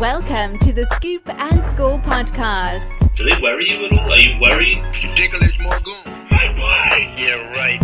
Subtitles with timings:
[0.00, 3.16] Welcome to the Scoop and Score podcast.
[3.16, 4.10] Do they worry you at all?
[4.10, 4.82] Are you worried?
[5.04, 5.92] Ridiculous Morgan.
[6.30, 7.14] My boy!
[7.18, 7.78] Yeah, right.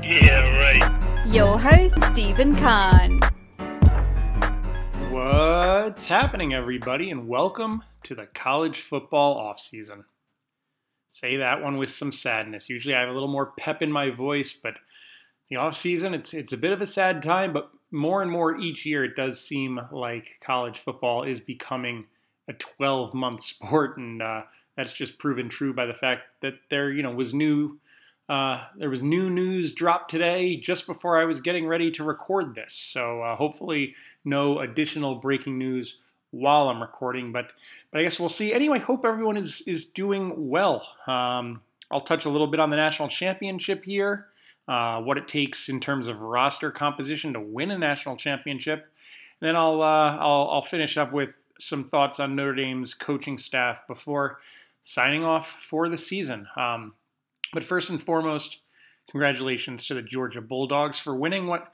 [0.00, 1.26] Yeah, right.
[1.26, 3.18] Your host, Stephen Kahn.
[5.10, 10.04] What's happening, everybody, and welcome to the college football offseason.
[11.08, 12.70] Say that one with some sadness.
[12.70, 14.74] Usually I have a little more pep in my voice, but
[15.48, 18.86] the offseason, it's it's a bit of a sad time, but more and more each
[18.86, 22.06] year it does seem like college football is becoming
[22.48, 24.42] a 12 month sport, and uh,
[24.76, 27.78] that's just proven true by the fact that there, you know, was new
[28.30, 32.54] uh, there was new news dropped today just before I was getting ready to record
[32.54, 32.74] this.
[32.74, 35.96] So uh, hopefully, no additional breaking news
[36.30, 37.32] while I'm recording.
[37.32, 37.52] But
[37.90, 38.54] but I guess we'll see.
[38.54, 40.86] Anyway, hope everyone is is doing well.
[41.08, 41.60] Um,
[41.90, 44.28] I'll touch a little bit on the national championship here,
[44.70, 48.86] uh, what it takes in terms of roster composition to win a national championship.
[49.40, 53.36] And then I'll, uh, I'll I'll finish up with some thoughts on Notre Dame's coaching
[53.36, 54.38] staff before
[54.84, 56.46] signing off for the season.
[56.56, 56.94] Um,
[57.52, 58.60] but first and foremost,
[59.10, 61.72] congratulations to the Georgia Bulldogs for winning what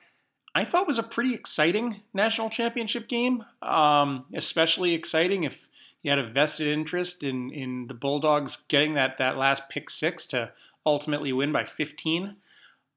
[0.55, 3.45] I thought was a pretty exciting national championship game.
[3.61, 5.69] Um, especially exciting if
[6.03, 10.27] you had a vested interest in in the Bulldogs getting that that last pick six
[10.29, 10.51] to
[10.87, 12.37] ultimately win by 15.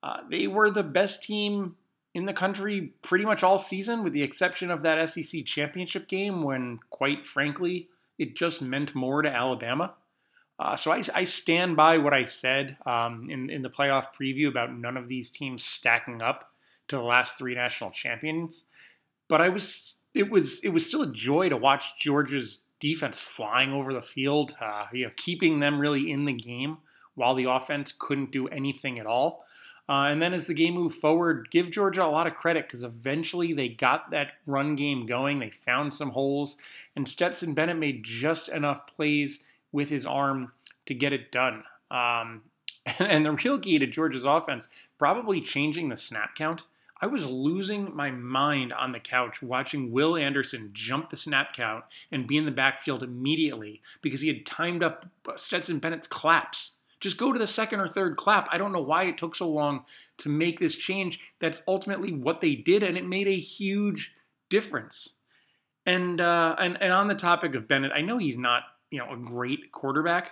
[0.02, 1.76] Uh, they were the best team
[2.14, 6.42] in the country pretty much all season, with the exception of that SEC championship game
[6.42, 9.94] when, quite frankly, it just meant more to Alabama.
[10.60, 14.50] Uh, so I, I, stand by what I said um, in, in the playoff preview
[14.50, 16.52] about none of these teams stacking up
[16.90, 18.66] to the last three national champions.
[19.30, 23.72] But I was it was it was still a joy to watch Georgia's defense flying
[23.72, 26.78] over the field, uh, you know, keeping them really in the game
[27.16, 29.46] while the offense couldn't do anything at all.
[29.90, 32.84] Uh, and then as the game moved forward, give Georgia a lot of credit because
[32.84, 35.40] eventually they got that run game going.
[35.40, 36.58] They found some holes,
[36.96, 40.52] and Stetson Bennett made just enough plays with his arm
[40.86, 41.64] to get it done.
[41.90, 42.44] Um,
[43.00, 46.62] and the real key to Georgia's offense, probably changing the snap count.
[47.02, 51.86] I was losing my mind on the couch watching Will Anderson jump the snap count
[52.12, 55.08] and be in the backfield immediately because he had timed up
[55.38, 56.74] Stetson Bennett's claps.
[57.00, 58.48] Just go to the second or third clap.
[58.52, 59.86] I don't know why it took so long
[60.20, 61.20] to make this change.
[61.40, 64.12] That's ultimately what they did, and it made a huge
[64.50, 65.10] difference.
[65.86, 69.14] And uh, and and on the topic of Bennett, I know he's not you know
[69.14, 70.32] a great quarterback,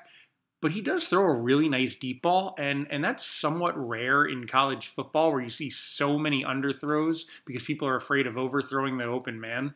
[0.61, 4.47] but he does throw a really nice deep ball and and that's somewhat rare in
[4.47, 9.05] college football where you see so many underthrows because people are afraid of overthrowing the
[9.05, 9.73] open man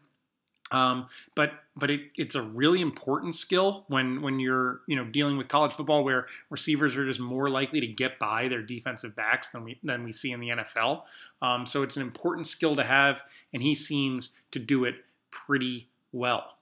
[0.72, 5.38] um, but but it, it's a really important skill when when you're you know dealing
[5.38, 9.50] with college football where receivers are just more likely to get by their defensive backs
[9.50, 11.04] than we than we see in the NFL.
[11.42, 13.22] Um, so it's an important skill to have,
[13.54, 14.96] and he seems to do it
[15.32, 16.58] pretty well.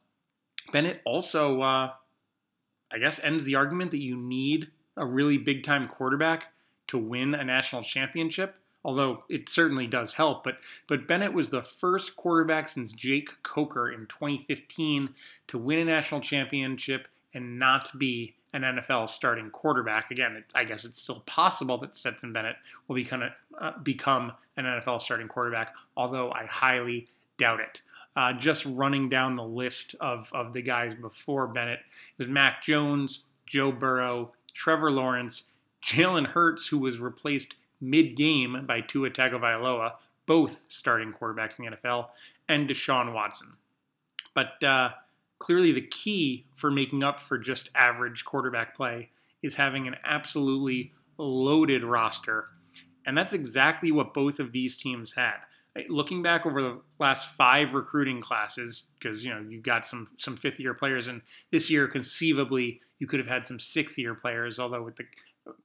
[0.72, 1.90] Bennett also uh,
[2.92, 6.46] I guess, ends the argument that you need a really big time quarterback
[6.88, 8.56] to win a national championship.
[8.86, 10.58] Although it certainly does help, but
[10.88, 15.10] but Bennett was the first quarterback since Jake Coker in 2015
[15.48, 20.12] to win a national championship and not be an NFL starting quarterback.
[20.12, 22.56] Again, I guess it's still possible that Stetson Bennett
[22.88, 27.08] will become, a, uh, become an NFL starting quarterback, although I highly
[27.38, 27.82] doubt it
[28.16, 31.80] uh, just running down the list of, of the guys before Bennett.
[31.80, 35.50] It was Mac Jones, Joe Burrow, Trevor Lawrence,
[35.84, 39.94] Jalen Hurts, who was replaced mid game by Tua Tagovailoa,
[40.26, 42.08] both starting quarterbacks in the NFL,
[42.48, 43.54] and Deshaun Watson.
[44.36, 44.90] But uh,
[45.40, 49.10] clearly, the key for making up for just average quarterback play
[49.42, 52.46] is having an absolutely loaded roster.
[53.06, 55.38] And that's exactly what both of these teams had
[55.88, 60.36] looking back over the last five recruiting classes, because you know you got some some
[60.36, 64.60] fifth year players, and this year conceivably you could have had some sixth year players.
[64.60, 65.06] Although with the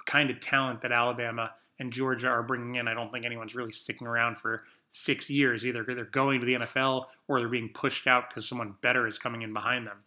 [0.07, 3.73] kind of talent that Alabama and Georgia are bringing in, I don't think anyone's really
[3.73, 5.67] sticking around for six years.
[5.67, 9.19] Either they're going to the NFL or they're being pushed out because someone better is
[9.19, 9.99] coming in behind them.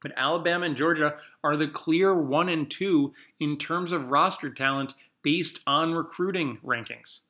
[0.00, 4.94] But Alabama and Georgia are the clear one and two in terms of roster talent
[5.22, 7.20] based on recruiting rankings.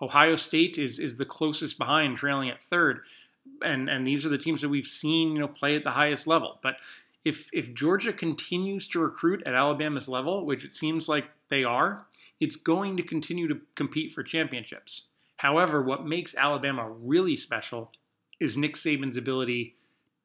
[0.00, 3.00] Ohio State is is the closest behind, trailing at third,
[3.62, 6.26] and and these are the teams that we've seen you know play at the highest
[6.26, 6.58] level.
[6.62, 6.76] But
[7.24, 12.06] if if Georgia continues to recruit at Alabama's level, which it seems like they are,
[12.40, 15.08] it's going to continue to compete for championships.
[15.36, 17.92] However, what makes Alabama really special
[18.40, 19.76] is Nick Saban's ability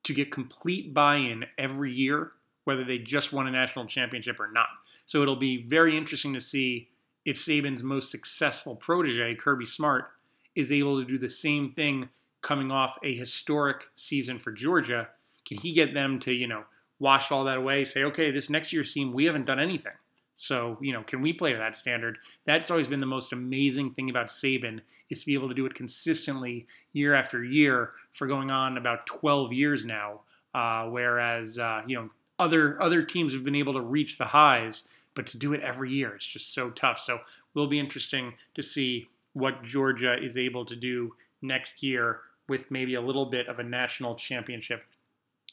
[0.03, 2.31] to get complete buy-in every year,
[2.65, 4.67] whether they just won a national championship or not.
[5.05, 6.89] So it'll be very interesting to see
[7.25, 10.11] if Saban's most successful protege, Kirby Smart,
[10.55, 12.09] is able to do the same thing
[12.41, 15.07] coming off a historic season for Georgia,
[15.47, 16.63] can he get them to, you know,
[16.99, 19.93] wash all that away, say, okay, this next year's team, we haven't done anything.
[20.35, 22.17] So, you know, can we play to that standard?
[22.45, 25.65] That's always been the most amazing thing about Saban is to be able to do
[25.65, 30.21] it consistently year after year for going on about 12 years now.
[30.53, 32.09] Uh, whereas, uh, you know,
[32.39, 35.91] other other teams have been able to reach the highs, but to do it every
[35.91, 36.99] year, it's just so tough.
[36.99, 37.19] So,
[37.53, 42.95] will be interesting to see what Georgia is able to do next year with maybe
[42.95, 44.83] a little bit of a national championship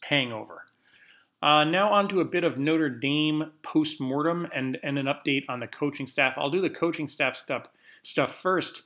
[0.03, 0.65] hangover.
[1.43, 5.59] Uh, now on to a bit of Notre Dame post-mortem and, and an update on
[5.59, 6.37] the coaching staff.
[6.37, 7.67] I'll do the coaching staff stuff,
[8.03, 8.85] stuff first.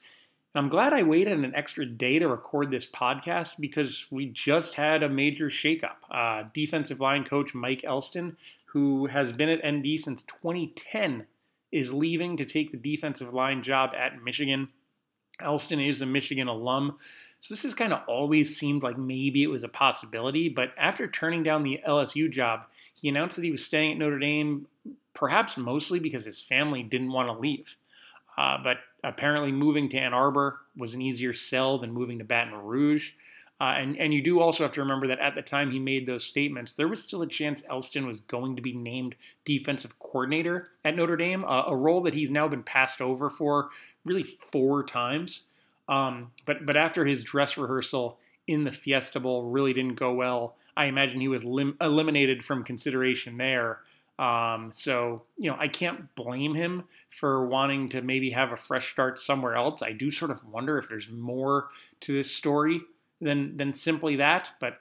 [0.56, 5.03] I'm glad I waited an extra day to record this podcast because we just had
[5.03, 5.97] a major shakeup.
[6.09, 8.37] Uh, defensive line coach Mike Elston,
[8.67, 11.27] who has been at ND since 2010,
[11.73, 14.69] is leaving to take the defensive line job at Michigan.
[15.41, 16.97] Elston is a Michigan alum,
[17.41, 20.49] so this has kind of always seemed like maybe it was a possibility.
[20.49, 22.65] But after turning down the LSU job,
[22.95, 24.67] he announced that he was staying at Notre Dame,
[25.13, 27.77] perhaps mostly because his family didn't want to leave.
[28.39, 32.55] Uh, but apparently, moving to Ann Arbor was an easier sell than moving to Baton
[32.55, 33.11] Rouge.
[33.65, 36.05] Uh, and, and you do also have to remember that at the time he made
[36.05, 39.15] those statements, there was still a chance Elston was going to be named
[39.47, 43.71] defensive coordinator at Notre Dame, uh, a role that he's now been passed over for
[44.05, 45.45] really four times.
[45.89, 50.57] Um, but but after his dress rehearsal in the Fiesta Bowl really didn't go well,
[50.77, 53.79] I imagine he was lim- eliminated from consideration there.
[54.19, 58.91] Um, so you know I can't blame him for wanting to maybe have a fresh
[58.93, 59.83] start somewhere else.
[59.83, 61.69] I do sort of wonder if there's more
[62.01, 62.83] to this story
[63.25, 64.50] than than simply that.
[64.61, 64.79] But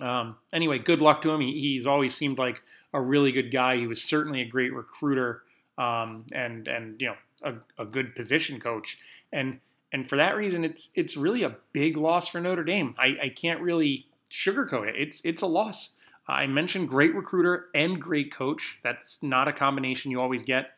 [0.00, 1.40] um, anyway, good luck to him.
[1.40, 3.76] He, he's always seemed like a really good guy.
[3.76, 5.42] He was certainly a great recruiter
[5.78, 8.98] um, and and you know a, a good position coach.
[9.32, 9.58] And
[9.92, 12.94] and for that reason, it's it's really a big loss for Notre Dame.
[12.98, 14.94] I, I can't really sugarcoat it.
[14.96, 15.94] It's it's a loss.
[16.28, 18.78] I mentioned great recruiter and great coach.
[18.82, 20.70] That's not a combination you always get.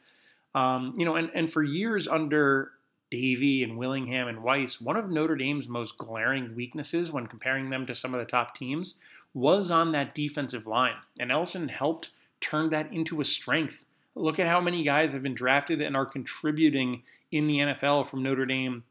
[0.54, 2.72] Um, you know, and, and for years under
[3.14, 7.86] Davie and Willingham and Weiss, one of Notre Dame's most glaring weaknesses when comparing them
[7.86, 8.96] to some of the top teams
[9.34, 10.96] was on that defensive line.
[11.20, 13.84] And Elston helped turn that into a strength.
[14.16, 18.24] Look at how many guys have been drafted and are contributing in the NFL from
[18.24, 18.82] Notre Dame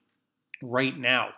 [0.61, 1.29] right now.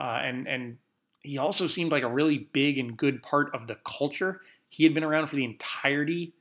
[0.00, 0.76] Uh, and and
[1.20, 4.40] he also seemed like a really big and good part of the culture.
[4.68, 6.32] He had been around for the entirety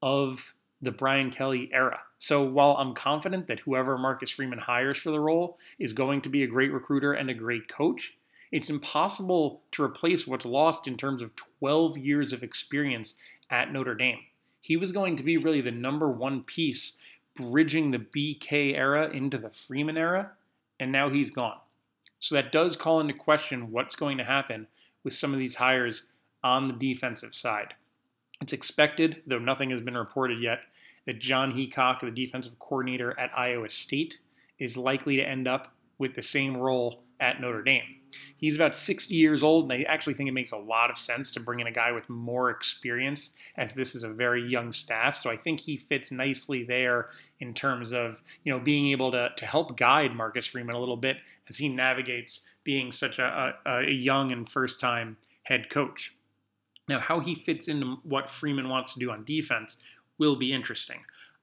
[0.00, 2.00] of the Brian Kelly era.
[2.18, 6.28] So while I'm confident that whoever Marcus Freeman hires for the role is going to
[6.28, 8.14] be a great recruiter and a great coach,
[8.52, 13.14] it's impossible to replace what's lost in terms of 12 years of experience
[13.50, 14.18] at Notre Dame.
[14.60, 16.96] He was going to be really the number one piece
[17.34, 20.32] bridging the BK era into the Freeman era,
[20.78, 21.58] and now he's gone.
[22.18, 24.66] So that does call into question what's going to happen
[25.04, 26.06] with some of these hires
[26.42, 27.74] on the defensive side.
[28.40, 30.60] It's expected, though nothing has been reported yet,
[31.06, 34.20] that Jon Heacock, the defensive coordinator at Iowa State,
[34.58, 37.96] is likely to end up with the same role at Notre Dame.
[38.38, 41.30] He's about 60 years old, and I actually think it makes a lot of sense
[41.32, 45.16] to bring in a guy with more experience, as this is a very young staff.
[45.16, 47.10] So I think he fits nicely there
[47.40, 50.96] in terms of you know being able to to help guide Marcus Freeman a little
[50.96, 56.12] bit as he navigates being such a, a, a young and first time head coach.
[56.90, 59.78] Now, how he fits into what Freeman wants to do on defense
[60.18, 60.98] will be interesting.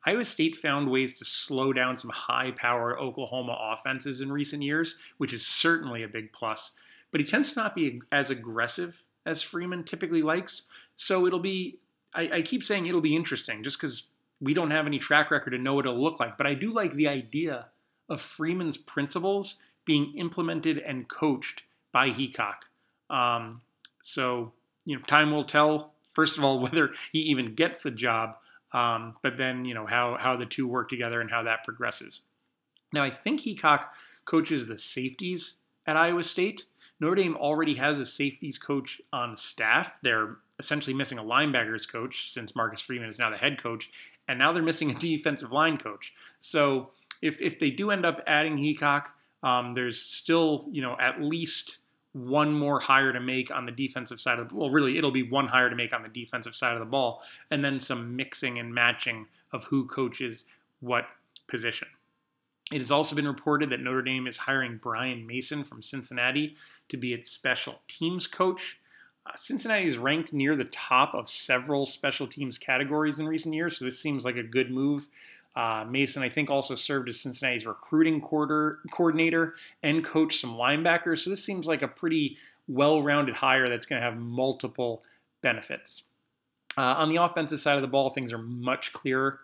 [0.05, 4.99] Iowa State found ways to slow down some high power Oklahoma offenses in recent years,
[5.19, 6.73] which is certainly a big plus.
[7.11, 10.63] But he tends to not be as aggressive as Freeman typically likes.
[10.97, 11.79] So it'll be,
[12.13, 14.07] I, I keep saying it'll be interesting just because
[14.41, 16.37] we don't have any track record to know what it'll look like.
[16.37, 17.67] But I do like the idea
[18.09, 21.63] of Freeman's principles being implemented and coached
[21.93, 22.67] by Heacock.
[23.09, 23.61] Um,
[24.03, 24.51] so,
[24.87, 28.37] you know, time will tell, first of all, whether he even gets the job,
[28.73, 32.21] um, but then, you know, how, how the two work together and how that progresses.
[32.93, 33.85] Now, I think Heacock
[34.25, 36.65] coaches the safeties at Iowa State.
[36.99, 39.97] Notre Dame already has a safeties coach on staff.
[40.01, 43.89] They're essentially missing a linebackers coach since Marcus Freeman is now the head coach,
[44.27, 46.13] and now they're missing a defensive line coach.
[46.39, 46.91] So
[47.21, 49.07] if, if they do end up adding Heacock,
[49.43, 51.79] um, there's still, you know, at least
[52.25, 55.47] one more hire to make on the defensive side of well really it'll be one
[55.47, 57.21] hire to make on the defensive side of the ball
[57.51, 60.45] and then some mixing and matching of who coaches
[60.79, 61.05] what
[61.47, 61.87] position
[62.71, 66.57] it has also been reported that Notre Dame is hiring Brian Mason from Cincinnati
[66.89, 68.77] to be its special teams coach.
[69.25, 73.77] Uh, Cincinnati is ranked near the top of several special teams categories in recent years,
[73.77, 75.07] so this seems like a good move
[75.57, 81.23] uh, Mason, I think, also served as Cincinnati's recruiting quarter, coordinator and coached some linebackers.
[81.23, 82.37] So this seems like a pretty
[82.67, 85.01] well rounded hire that's going to have multiple
[85.41, 86.03] benefits.
[86.77, 89.39] Uh, on the offensive side of the ball, things are much clearer.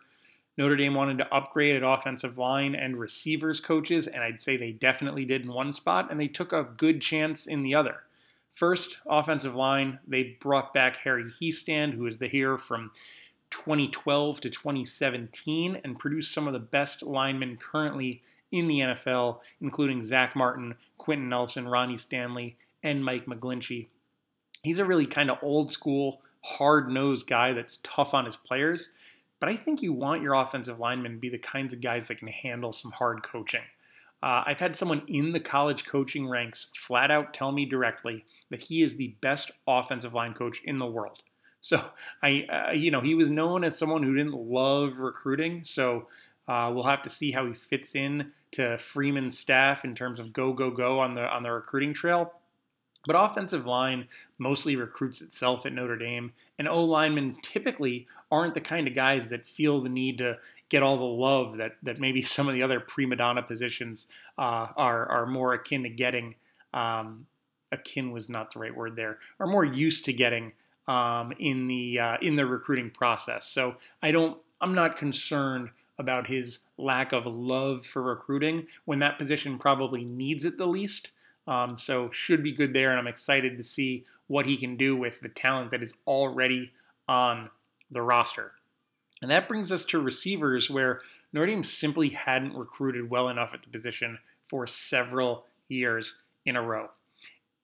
[0.56, 4.72] Notre Dame wanted to upgrade at offensive line and receivers coaches, and I'd say they
[4.72, 8.04] definitely did in one spot, and they took a good chance in the other.
[8.54, 12.92] First, offensive line, they brought back Harry Hiestand, who is the here from
[13.54, 20.04] 2012 to 2017, and produced some of the best linemen currently in the NFL, including
[20.04, 23.88] Zach Martin, Quenton Nelson, Ronnie Stanley, and Mike McGlinchey.
[24.64, 28.90] He's a really kind of old school, hard nosed guy that's tough on his players,
[29.40, 32.18] but I think you want your offensive linemen to be the kinds of guys that
[32.18, 33.62] can handle some hard coaching.
[34.24, 38.62] Uh, I've had someone in the college coaching ranks flat out tell me directly that
[38.62, 41.22] he is the best offensive line coach in the world.
[41.64, 41.82] So
[42.22, 45.64] I, uh, you know, he was known as someone who didn't love recruiting.
[45.64, 46.08] So
[46.46, 50.34] uh, we'll have to see how he fits in to Freeman's staff in terms of
[50.34, 52.34] go go go on the on the recruiting trail.
[53.06, 58.62] But offensive line mostly recruits itself at Notre Dame, and O linemen typically aren't the
[58.62, 62.22] kind of guys that feel the need to get all the love that, that maybe
[62.36, 66.36] some of the other prima donna positions uh, are, are more akin to getting.
[66.74, 67.26] Um,
[67.72, 70.54] akin was not the right word there, are more used to getting
[70.88, 73.48] um, in the uh, in the recruiting process.
[73.48, 79.18] So I don't, I'm not concerned about his lack of love for recruiting when that
[79.18, 81.12] position probably needs it the least.
[81.46, 84.96] Um, so should be good there, and I'm excited to see what he can do
[84.96, 86.72] with the talent that is already
[87.08, 87.50] on
[87.92, 88.54] the roster.
[89.22, 93.62] And that brings us to receivers, where Notre Dame simply hadn't recruited well enough at
[93.62, 94.18] the position
[94.50, 96.90] for several years in a row.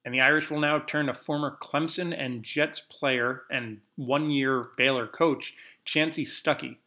[0.10, 4.70] And the Irish will now turn to former Clemson and Jets player and one year
[4.76, 5.54] Baylor coach,
[5.86, 6.78] Chansi Stuckey.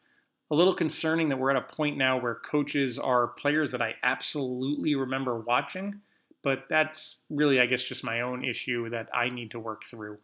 [0.50, 3.95] A little concerning that we're at a point now where coaches are players that I
[4.02, 6.00] absolutely remember watching
[6.43, 10.19] but that's really, I guess, just my own issue that I need to work through.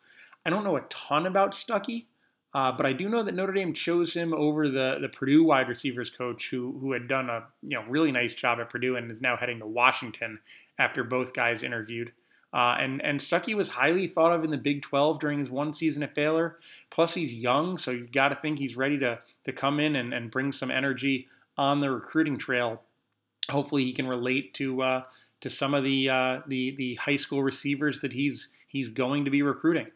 [0.45, 2.07] I don't know a ton about Stuckey,
[2.55, 5.69] uh, but I do know that Notre Dame chose him over the the Purdue wide
[5.69, 9.11] receivers coach, who who had done a you know really nice job at Purdue and
[9.11, 10.38] is now heading to Washington
[10.78, 12.12] after both guys interviewed.
[12.52, 15.73] Uh, and and Stuckey was highly thought of in the Big 12 during his one
[15.73, 16.59] season at Baylor.
[16.90, 20.14] Plus, he's young, so you've got to think he's ready to to come in and,
[20.14, 21.28] and bring some energy
[21.59, 22.83] on the recruiting trail.
[23.50, 25.02] Hopefully, he can relate to uh,
[25.40, 29.31] to some of the uh, the the high school receivers that he's he's going to
[29.31, 29.88] be recruiting.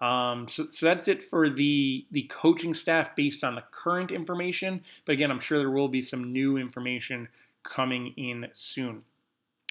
[0.00, 4.82] Um, so, so that's it for the the coaching staff based on the current information.
[5.04, 7.28] But again, I'm sure there will be some new information
[7.62, 9.02] coming in soon.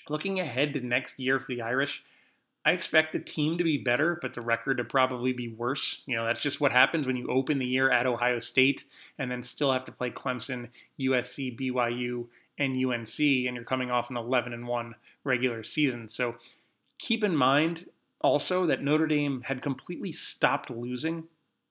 [0.10, 2.04] Looking ahead to next year for the Irish,
[2.64, 6.04] I expect the team to be better, but the record to probably be worse.
[6.06, 8.84] You know, that's just what happens when you open the year at Ohio State
[9.18, 10.68] and then still have to play Clemson,
[11.00, 12.28] USC, BYU,
[12.60, 16.08] and UNC, and you're coming off an 11 and 1 regular season.
[16.08, 16.36] So
[17.00, 17.88] keep in mind
[18.22, 21.24] also that Notre Dame had completely stopped losing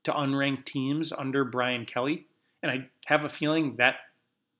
[0.03, 2.27] to unranked teams under Brian Kelly,
[2.63, 3.97] and I have a feeling that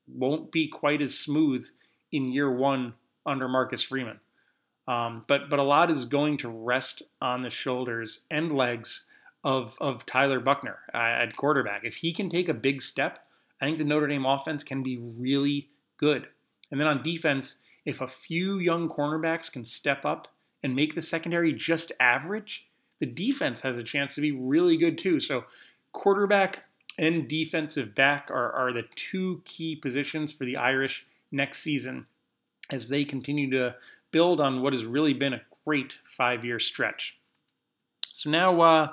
[0.07, 1.67] won't be quite as smooth
[2.11, 2.93] in year one
[3.25, 4.19] under Marcus Freeman.
[4.91, 9.07] Um, but but a lot is going to rest on the shoulders and legs
[9.41, 11.85] of of Tyler Buchner uh, at quarterback.
[11.85, 13.25] If he can take a big step,
[13.61, 16.27] I think the Notre Dame offense can be really good.
[16.69, 20.27] And then on defense, if a few young cornerbacks can step up
[20.61, 22.67] and make the secondary just average,
[22.99, 25.21] the defense has a chance to be really good too.
[25.21, 25.45] So,
[25.93, 26.65] quarterback
[26.97, 32.05] and defensive back are, are the two key positions for the Irish next season
[32.71, 33.75] as they continue to
[34.11, 37.17] build on what has really been a great five year stretch.
[38.13, 38.91] So, now uh,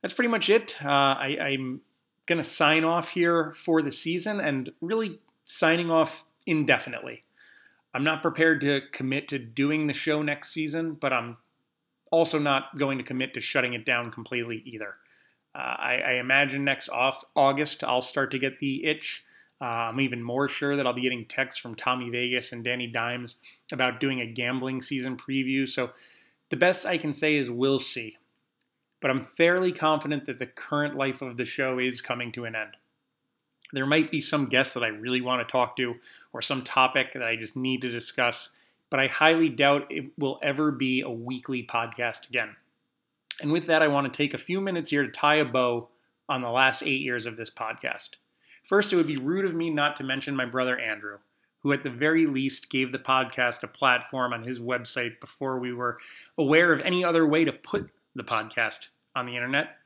[0.00, 0.76] that's pretty much it.
[0.84, 1.80] Uh, I, I'm
[2.26, 7.22] going to sign off here for the season and really signing off indefinitely.
[7.94, 11.36] I'm not prepared to commit to doing the show next season, but I'm
[12.10, 14.94] also not going to commit to shutting it down completely either.
[15.54, 19.22] Uh, I, I, imagine next off August I'll start to get the itch.
[19.62, 22.88] Uh, I'm even more sure that I'll be getting texts from Tommy Vegas and Danny
[22.88, 23.36] Dimes
[23.70, 25.68] about doing a gambling season preview.
[25.68, 25.90] So
[26.50, 28.16] the best I can say is we'll see.
[29.00, 32.56] But I'm fairly confident that the current life of the show is coming to an
[32.56, 32.76] end.
[33.72, 35.94] There might be some guests that I really want to talk to
[36.32, 38.50] or some topic that I just need to discuss,
[38.90, 42.54] but I highly doubt it will ever be a weekly podcast again.
[43.40, 45.88] And with that, I want to take a few minutes here to tie a bow
[46.28, 48.10] on the last eight years of this podcast.
[48.64, 51.18] First, it would be rude of me not to mention my brother Andrew,
[51.60, 55.72] who at the very least gave the podcast a platform on his website before we
[55.72, 55.98] were
[56.38, 59.76] aware of any other way to put the podcast on the internet.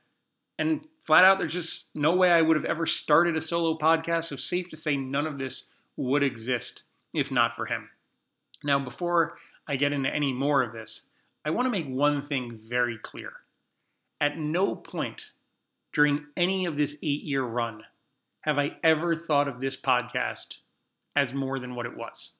[0.59, 4.25] And flat out, there's just no way I would have ever started a solo podcast.
[4.25, 5.65] So, safe to say, none of this
[5.97, 7.89] would exist if not for him.
[8.63, 11.03] Now, before I get into any more of this,
[11.45, 13.33] I want to make one thing very clear.
[14.19, 15.23] At no point
[15.93, 17.83] during any of this eight year run
[18.41, 20.57] have I ever thought of this podcast
[21.15, 22.31] as more than what it was.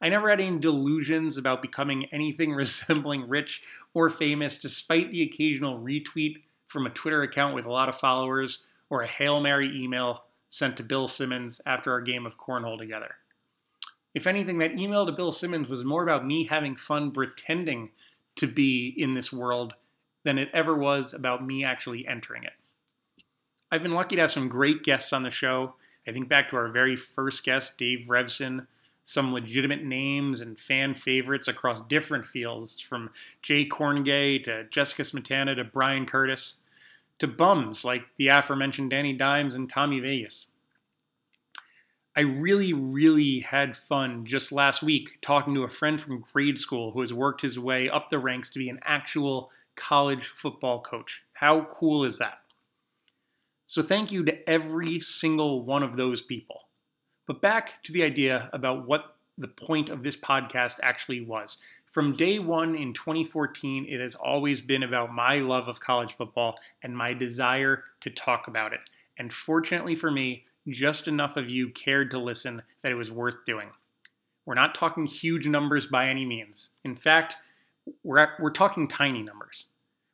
[0.00, 3.62] I never had any delusions about becoming anything resembling rich
[3.94, 8.64] or famous, despite the occasional retweet from a Twitter account with a lot of followers
[8.90, 13.14] or a Hail Mary email sent to Bill Simmons after our game of cornhole together.
[14.14, 17.90] If anything, that email to Bill Simmons was more about me having fun pretending
[18.36, 19.74] to be in this world
[20.24, 22.52] than it ever was about me actually entering it.
[23.72, 25.74] I've been lucky to have some great guests on the show.
[26.06, 28.66] I think back to our very first guest, Dave Revson,
[29.04, 33.10] some legitimate names and fan favorites across different fields, from
[33.42, 36.58] Jay Kornegay to Jessica Smetana to Brian Curtis,
[37.18, 40.46] to bums like the aforementioned Danny Dimes and Tommy Vegas.
[42.16, 46.92] I really, really had fun just last week talking to a friend from grade school
[46.92, 51.20] who has worked his way up the ranks to be an actual college football coach.
[51.32, 52.38] How cool is that?
[53.66, 56.60] So, thank you to every single one of those people.
[57.26, 61.58] But back to the idea about what the point of this podcast actually was.
[61.92, 66.58] From day one in 2014, it has always been about my love of college football
[66.82, 68.80] and my desire to talk about it.
[69.18, 73.44] And fortunately for me, just enough of you cared to listen that it was worth
[73.46, 73.70] doing.
[74.44, 76.70] We're not talking huge numbers by any means.
[76.84, 77.36] In fact,
[78.02, 79.66] we're, at, we're talking tiny numbers.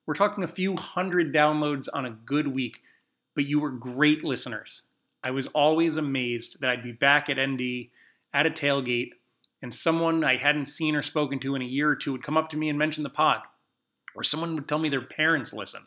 [0.07, 2.81] We're talking a few hundred downloads on a good week,
[3.35, 4.83] but you were great listeners.
[5.25, 7.89] I was always amazed that I'd be back at ND
[8.35, 9.11] at a tailgate
[9.63, 12.37] and someone I hadn't seen or spoken to in a year or two would come
[12.37, 13.41] up to me and mention the pod.
[14.15, 15.83] Or someone would tell me their parents listen.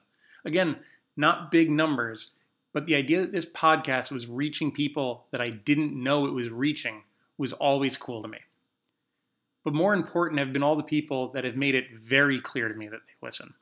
[0.46, 0.78] Again,
[1.18, 2.32] not big numbers,
[2.74, 6.50] but the idea that this podcast was reaching people that I didn't know it was
[6.50, 7.04] reaching
[7.38, 8.40] was always cool to me.
[9.64, 12.76] But more important have been all the people that have made it very clear to
[12.76, 13.54] me that they listen.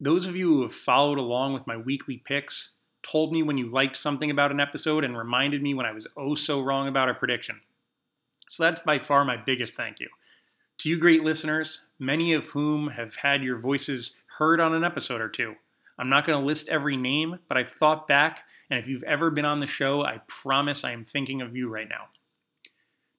[0.00, 2.70] Those of you who have followed along with my weekly picks,
[3.04, 6.06] told me when you liked something about an episode and reminded me when I was
[6.16, 7.60] oh so wrong about a prediction.
[8.48, 10.08] So that's by far my biggest thank you.
[10.78, 15.20] To you great listeners, many of whom have had your voices heard on an episode
[15.20, 15.54] or two.
[15.98, 18.40] I'm not going to list every name, but I've thought back,
[18.70, 21.68] and if you've ever been on the show, I promise I am thinking of you
[21.68, 22.08] right now.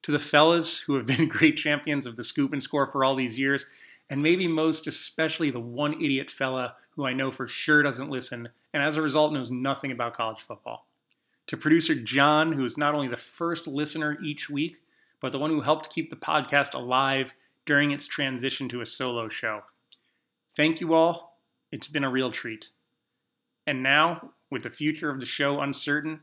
[0.03, 3.15] To the fellas who have been great champions of the scoop and score for all
[3.15, 3.65] these years,
[4.09, 8.49] and maybe most especially the one idiot fella who I know for sure doesn't listen,
[8.73, 10.85] and as a result knows nothing about college football.
[11.47, 14.77] To producer John, who is not only the first listener each week,
[15.21, 17.33] but the one who helped keep the podcast alive
[17.65, 19.61] during its transition to a solo show.
[20.55, 21.39] Thank you all.
[21.71, 22.69] It's been a real treat.
[23.67, 26.19] And now, with the future of the show uncertain,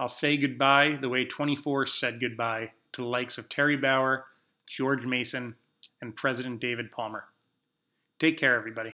[0.00, 4.26] I'll say goodbye the way 24 said goodbye to the likes of Teri Bauer,
[4.66, 5.54] George Mason,
[6.00, 7.24] and President David Palmer.
[8.20, 8.92] Take care, everybody.